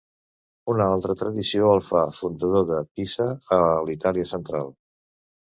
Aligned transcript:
Una 0.71 0.87
altra 0.93 1.15
tradició 1.19 1.67
el 1.73 1.83
fa 1.89 2.01
fundador 2.21 2.65
de 2.71 2.79
Pisa, 3.01 3.29
a 3.59 3.63
la 3.67 3.97
Itàlia 3.99 4.29
central. 4.35 4.77